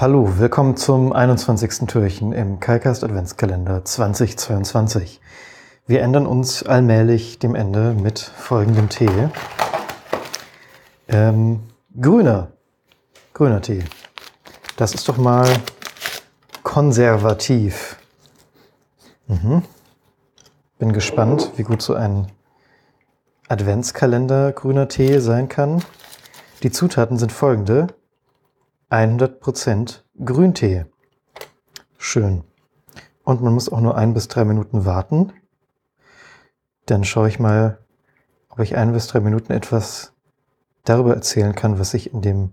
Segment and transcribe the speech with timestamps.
[0.00, 1.88] Hallo, willkommen zum 21.
[1.88, 5.20] Türchen im Kalkast Adventskalender 2022.
[5.88, 9.10] Wir ändern uns allmählich dem Ende mit folgendem Tee.
[11.08, 11.64] Ähm,
[12.00, 12.52] grüner,
[13.34, 13.82] grüner Tee.
[14.76, 15.48] Das ist doch mal
[16.62, 17.96] konservativ.
[19.26, 19.64] Mhm.
[20.78, 22.30] Bin gespannt, wie gut so ein
[23.48, 25.82] Adventskalender grüner Tee sein kann.
[26.62, 27.88] Die Zutaten sind folgende.
[28.90, 30.86] 100% Grüntee.
[31.98, 32.44] Schön.
[33.24, 35.32] Und man muss auch nur ein bis drei Minuten warten.
[36.86, 37.78] Dann schaue ich mal,
[38.48, 40.14] ob ich ein bis drei Minuten etwas
[40.84, 42.52] darüber erzählen kann, was sich in dem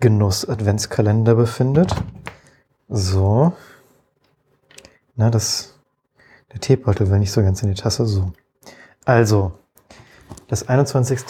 [0.00, 1.94] Genuss Adventskalender befindet.
[2.88, 3.52] So.
[5.14, 5.78] Na, das,
[6.52, 8.06] der Teebeutel will nicht so ganz in die Tasse.
[8.06, 8.32] So.
[9.04, 9.52] Also,
[10.48, 11.20] das 21.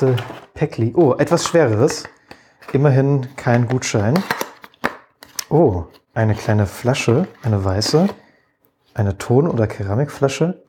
[0.54, 0.94] Päckli.
[0.96, 2.04] Oh, etwas schwereres.
[2.72, 4.14] Immerhin kein Gutschein.
[5.58, 8.10] Oh, eine kleine Flasche, eine weiße,
[8.92, 10.62] eine Ton- oder Keramikflasche.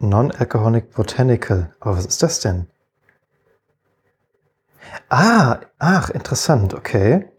[0.00, 1.74] Non-Alcoholic Botanical.
[1.80, 2.66] Aber was ist das denn?
[5.08, 7.30] Ah, ach, interessant, okay.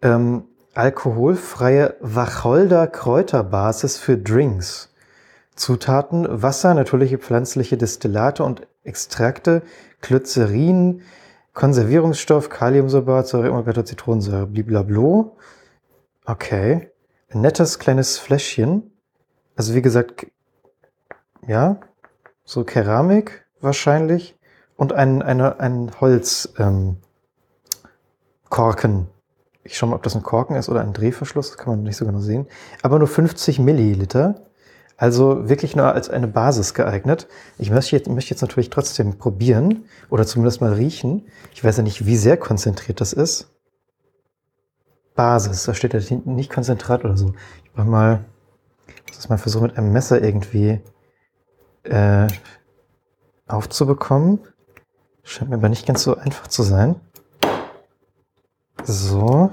[0.00, 4.94] Ähm, alkoholfreie Wacholder-Kräuterbasis für Drinks.
[5.56, 9.62] Zutaten: Wasser, natürliche pflanzliche Destillate und Extrakte,
[10.02, 11.02] Glycerin,
[11.54, 15.36] Konservierungsstoff, Kaliumsorbat, Säure, Emulgator, Zitronensäure, bliblablo.
[16.24, 16.90] Okay.
[17.28, 18.90] Ein nettes kleines Fläschchen.
[19.56, 20.26] Also wie gesagt,
[21.46, 21.80] ja,
[22.44, 24.38] so Keramik wahrscheinlich
[24.76, 27.00] und ein, eine, ein Holzkorken.
[28.90, 29.06] Ähm,
[29.64, 31.96] ich schaue mal, ob das ein Korken ist oder ein Drehverschluss, das kann man nicht
[31.96, 32.46] so genau sehen.
[32.82, 34.42] Aber nur 50 Milliliter.
[35.02, 37.26] Also wirklich nur als eine Basis geeignet.
[37.58, 41.26] Ich möchte jetzt, möchte jetzt natürlich trotzdem probieren oder zumindest mal riechen.
[41.52, 43.50] Ich weiß ja nicht, wie sehr konzentriert das ist.
[45.16, 47.34] Basis, da steht ja nicht Konzentrat oder so.
[47.64, 48.24] Ich mache mal,
[49.08, 50.80] muss das mal versuchen mit einem Messer irgendwie
[51.82, 52.28] äh,
[53.48, 54.38] aufzubekommen.
[55.24, 56.94] Scheint mir aber nicht ganz so einfach zu sein.
[58.84, 59.50] So.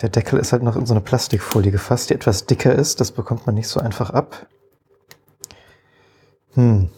[0.00, 3.00] Der Deckel ist halt noch in so eine Plastikfolie gefasst, die etwas dicker ist.
[3.00, 4.46] Das bekommt man nicht so einfach ab.
[6.54, 6.90] Hm.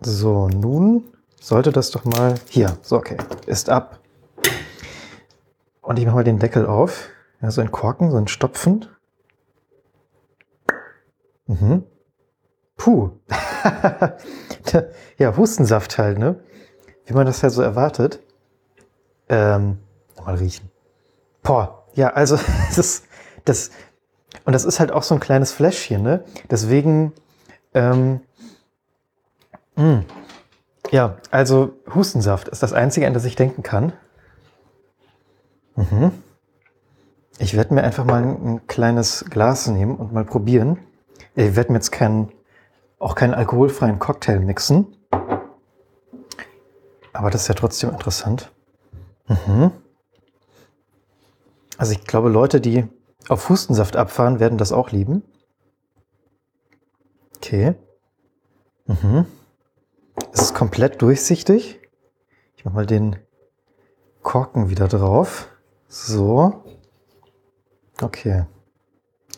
[0.00, 1.04] So, nun
[1.40, 2.36] sollte das doch mal...
[2.48, 3.16] Hier, so, okay.
[3.46, 3.98] Ist ab.
[5.80, 7.08] Und ich mache mal den Deckel auf.
[7.40, 8.86] Ja, so ein Korken, so ein Stopfen.
[11.46, 11.84] Mhm.
[12.76, 13.10] Puh.
[15.18, 16.40] ja, Hustensaft halt, ne?
[17.06, 18.20] Wie man das ja so erwartet.
[19.32, 19.78] Ähm,
[20.22, 20.70] mal riechen.
[21.42, 22.38] Boah, ja, also
[22.76, 23.02] das,
[23.46, 23.70] das,
[24.44, 26.22] und das ist halt auch so ein kleines Fläschchen, ne?
[26.50, 27.14] Deswegen,
[27.72, 28.20] ähm,
[29.76, 30.04] mh, hm,
[30.90, 33.94] ja, also Hustensaft ist das Einzige, an das ich denken kann.
[35.76, 36.12] Mhm.
[37.38, 40.78] Ich werde mir einfach mal ein, ein, kleines Glas nehmen und mal probieren.
[41.34, 42.30] Ich werde mir jetzt keinen,
[42.98, 44.94] auch keinen alkoholfreien Cocktail mixen.
[47.14, 48.52] Aber das ist ja trotzdem interessant.
[49.46, 49.72] Mhm.
[51.78, 52.86] Also ich glaube, Leute, die
[53.28, 55.22] auf Hustensaft abfahren, werden das auch lieben.
[57.36, 57.74] Okay.
[58.86, 59.26] Mhm.
[60.32, 61.80] Es ist komplett durchsichtig.
[62.56, 63.16] Ich mache mal den
[64.22, 65.48] Korken wieder drauf.
[65.88, 66.62] So.
[68.00, 68.44] Okay.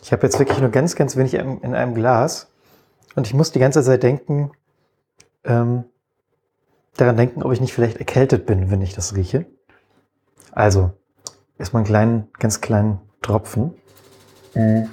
[0.03, 2.51] Ich habe jetzt wirklich nur ganz, ganz wenig in einem Glas.
[3.15, 4.51] Und ich muss die ganze Zeit denken,
[5.43, 5.85] ähm,
[6.97, 9.45] daran denken, ob ich nicht vielleicht erkältet bin, wenn ich das rieche.
[10.55, 10.93] Also,
[11.59, 13.73] erstmal einen kleinen, ganz kleinen Tropfen.
[14.53, 14.85] Äh.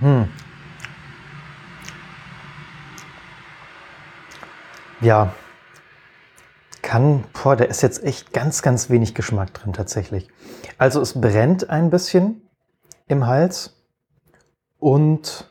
[0.00, 0.28] Hm.
[5.00, 5.32] Ja,
[6.82, 10.28] kann, boah, da ist jetzt echt ganz, ganz wenig Geschmack drin tatsächlich.
[10.76, 12.42] Also es brennt ein bisschen
[13.06, 13.74] im Hals
[14.78, 15.50] und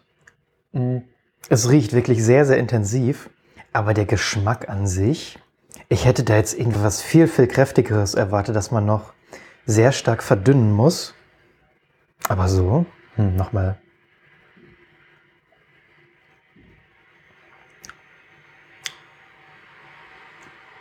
[0.73, 1.03] hm,
[1.49, 3.29] es riecht wirklich sehr, sehr intensiv.
[3.77, 5.37] Aber der Geschmack an sich,
[5.87, 9.13] ich hätte da jetzt irgendwas viel, viel kräftigeres erwartet, dass man noch
[9.67, 11.13] sehr stark verdünnen muss.
[12.27, 12.87] Aber so,
[13.17, 13.77] hm, nochmal.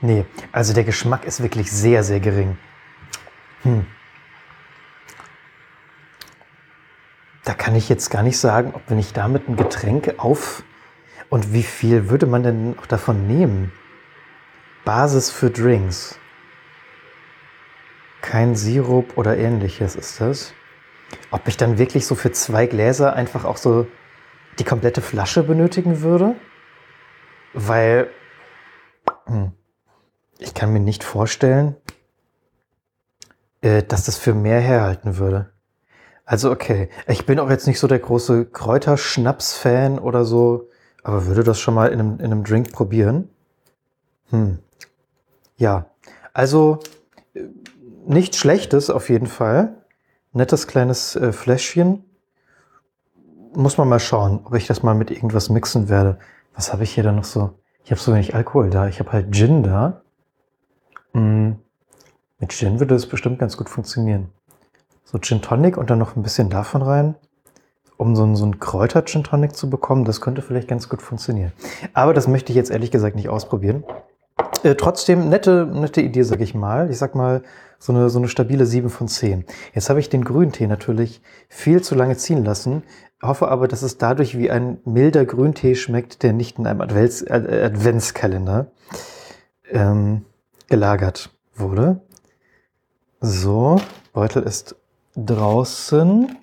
[0.01, 2.57] Nee, also der Geschmack ist wirklich sehr, sehr gering.
[3.61, 3.85] Hm.
[7.45, 10.63] Da kann ich jetzt gar nicht sagen, ob wenn ich damit ein Getränk auf
[11.31, 13.73] und wie viel würde man denn auch davon nehmen?
[14.85, 16.19] Basis für Drinks.
[18.23, 20.53] Kein Sirup oder ähnliches ist das.
[21.31, 23.87] Ob ich dann wirklich so für zwei Gläser einfach auch so
[24.59, 26.35] die komplette Flasche benötigen würde,
[27.53, 28.09] weil
[29.27, 29.53] hm,
[30.39, 31.77] ich kann mir nicht vorstellen,
[33.61, 35.53] äh, dass das für mehr herhalten würde.
[36.25, 40.69] Also okay, ich bin auch jetzt nicht so der große Kräuterschnaps-Fan oder so,
[41.07, 43.29] aber würde das schon mal in einem, in einem Drink probieren.
[44.31, 44.59] Hm.
[45.57, 45.87] Ja,
[46.33, 46.81] also
[47.33, 47.45] äh,
[48.05, 49.77] nichts Schlechtes auf jeden Fall.
[50.33, 52.05] Nettes kleines äh, Fläschchen.
[53.55, 56.19] Muss man mal schauen, ob ich das mal mit irgendwas mixen werde.
[56.57, 57.53] Was habe ich hier dann noch so?
[57.85, 58.89] Ich habe so wenig Alkohol da.
[58.89, 60.03] Ich habe halt Gin da.
[61.13, 61.55] Hm.
[62.41, 64.31] Mit Gin würde das bestimmt ganz gut funktionieren.
[65.05, 67.15] So Gin Tonic und dann noch ein bisschen davon rein,
[67.97, 70.05] um so einen, so einen Kräuter-Gin Tonic zu bekommen.
[70.05, 71.53] Das könnte vielleicht ganz gut funktionieren.
[71.95, 73.85] Aber das möchte ich jetzt ehrlich gesagt nicht ausprobieren.
[74.63, 76.91] Äh, trotzdem nette, nette Idee, sag ich mal.
[76.91, 77.43] Ich sag mal,
[77.79, 79.45] so eine, so eine stabile 7 von 10.
[79.75, 82.83] Jetzt habe ich den Grüntee natürlich viel zu lange ziehen lassen,
[83.23, 87.27] hoffe aber, dass es dadurch wie ein milder Grüntee schmeckt, der nicht in einem Advents,
[87.27, 88.69] Adventskalender
[89.71, 90.25] ähm,
[90.69, 92.01] gelagert wurde.
[93.21, 93.81] So,
[94.13, 94.77] Beutel ist
[95.17, 96.37] draußen.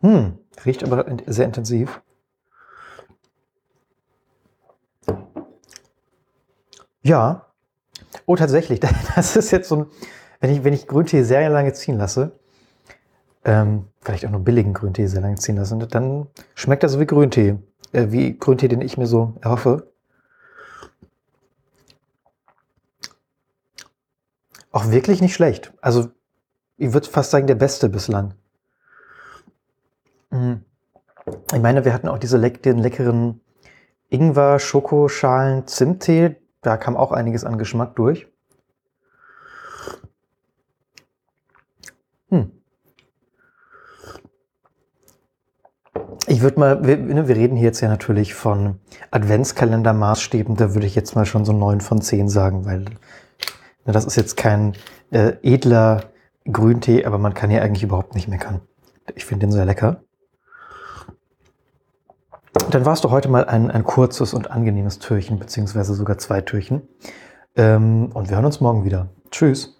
[0.00, 2.00] Hm, riecht aber sehr intensiv.
[7.02, 7.46] Ja.
[8.26, 8.80] Oh, tatsächlich.
[9.16, 9.86] Das ist jetzt so ein,
[10.40, 12.38] wenn ich, wenn ich Grüntee sehr lange ziehen lasse,
[13.44, 17.06] ähm, vielleicht auch nur billigen Grüntee sehr lange ziehen lasse, dann schmeckt er so wie
[17.06, 17.56] Grüntee.
[17.92, 19.90] Äh, wie Grüntee, den ich mir so erhoffe.
[24.70, 25.72] Auch wirklich nicht schlecht.
[25.80, 26.08] Also,
[26.76, 28.34] ich würde fast sagen, der beste bislang.
[30.30, 30.64] Mhm.
[31.52, 33.40] Ich meine, wir hatten auch diese leck den leckeren
[34.08, 36.36] Ingwer, Schokoschalen, Zimttee.
[36.62, 38.26] Da kam auch einiges an Geschmack durch.
[42.30, 42.50] Hm.
[46.26, 50.86] Ich würde mal, wir, ne, wir, reden hier jetzt ja natürlich von Adventskalender-Maßstäben, da würde
[50.86, 54.74] ich jetzt mal schon so 9 von 10 sagen, weil ne, das ist jetzt kein
[55.10, 56.04] äh, edler
[56.50, 58.60] Grüntee, aber man kann hier eigentlich überhaupt nicht meckern.
[59.14, 60.02] Ich finde den sehr lecker.
[62.70, 66.82] Dann warst du heute mal ein, ein kurzes und angenehmes Türchen, beziehungsweise sogar zwei Türchen.
[67.56, 69.08] Ähm, und wir hören uns morgen wieder.
[69.30, 69.77] Tschüss.